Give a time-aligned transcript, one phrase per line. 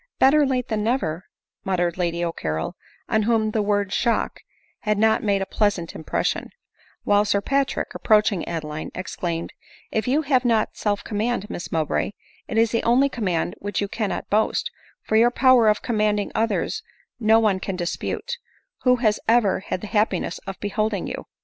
[0.25, 1.25] "Better late than never,"
[1.63, 2.75] muttered Lady O'Carrol,
[3.07, 4.39] on whom the word shock
[4.79, 6.49] had not made a pleasant im pression;
[7.03, 9.53] while Sir Patrick, approaching Adeline, ex claimed,"
[9.91, 12.13] If you have not self command, Miss Mowbray,
[12.47, 14.71] it is the only command which you cannot boast;
[15.03, 16.81] for your power of commanding others
[17.19, 18.39] no one can dispute,
[18.81, 21.25] who has ever had the happiness of beholding you."